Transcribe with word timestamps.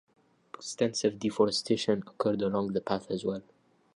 Extensive 0.57 1.19
deforestation 1.19 2.01
occurred 2.07 2.41
along 2.41 2.73
the 2.73 2.81
path 2.81 3.11
as 3.11 3.23
well. 3.23 3.43